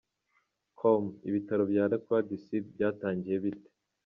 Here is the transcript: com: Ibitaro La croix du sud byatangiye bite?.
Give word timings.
com: 0.79 1.03
Ibitaro 1.27 1.63
La 1.91 1.97
croix 2.03 2.21
du 2.29 2.35
sud 2.45 2.63
byatangiye 2.75 3.37
bite?. 3.43 3.69